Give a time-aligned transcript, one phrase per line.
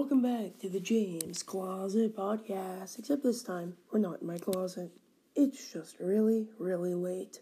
[0.00, 2.98] welcome back to the James Closet Podcast.
[2.98, 4.90] Except this time, we're not in my closet.
[5.36, 7.40] It's just really, really late.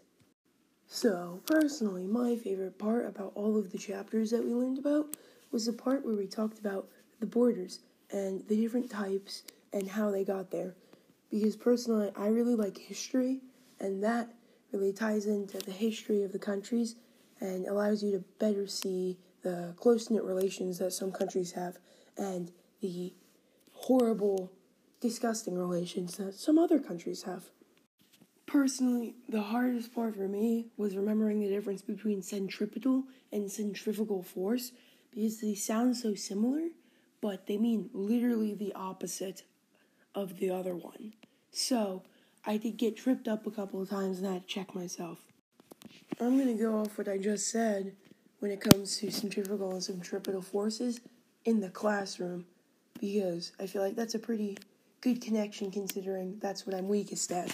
[0.85, 5.15] So, personally, my favorite part about all of the chapters that we learned about
[5.53, 6.89] was the part where we talked about
[7.21, 7.79] the borders
[8.11, 10.75] and the different types and how they got there.
[11.31, 13.39] Because personally, I really like history,
[13.79, 14.33] and that
[14.73, 16.97] really ties into the history of the countries
[17.39, 21.77] and allows you to better see the close knit relations that some countries have
[22.19, 23.13] and the
[23.73, 24.51] horrible,
[25.01, 27.45] disgusting relations that some other countries have.
[28.45, 34.71] Personally, the hardest part for me was remembering the difference between centripetal and centrifugal force
[35.11, 36.69] because they sound so similar,
[37.21, 39.43] but they mean literally the opposite
[40.15, 41.13] of the other one.
[41.51, 42.03] So,
[42.45, 45.19] I did get tripped up a couple of times and I had to check myself.
[46.19, 47.95] I'm gonna go off what I just said
[48.39, 51.01] when it comes to centrifugal and centripetal forces
[51.45, 52.45] in the classroom
[52.99, 54.57] because I feel like that's a pretty
[55.01, 57.53] good connection considering that's what I'm weakest at.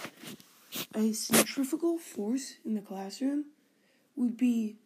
[0.94, 3.46] A centrifugal force in the classroom
[4.16, 4.76] would be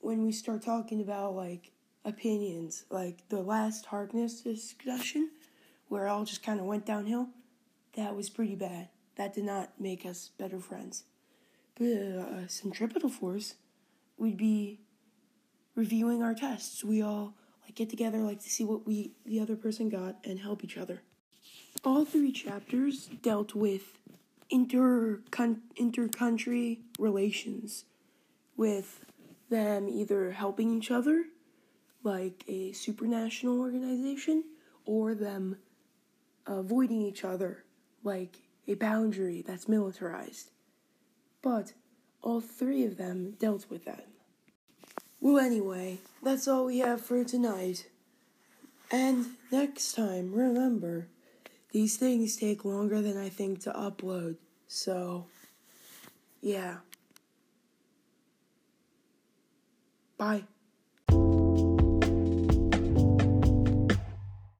[0.00, 1.70] when we start talking about like
[2.04, 5.30] opinions, like the last Harkness discussion
[5.88, 7.28] where all just kind of went downhill.
[7.96, 8.88] That was pretty bad.
[9.16, 11.04] That did not make us better friends.
[11.78, 13.54] But uh, centripetal force
[14.16, 14.80] would be
[15.74, 16.82] reviewing our tests.
[16.82, 17.34] We all
[17.72, 20.76] like get together like to see what we the other person got and help each
[20.76, 21.02] other.
[21.84, 23.98] All three chapters dealt with
[24.50, 25.20] inter
[25.76, 27.84] inter-country relations
[28.56, 29.04] with
[29.48, 31.24] them either helping each other
[32.04, 34.44] like a supranational organization
[34.84, 35.56] or them
[36.46, 37.64] avoiding each other
[38.04, 40.50] like a boundary that's militarized.
[41.40, 41.72] But
[42.20, 44.06] all three of them dealt with that.
[45.22, 47.86] Well, anyway, that's all we have for tonight.
[48.90, 51.06] And next time, remember,
[51.70, 54.34] these things take longer than I think to upload.
[54.66, 55.26] So,
[56.40, 56.78] yeah.
[60.18, 60.42] Bye.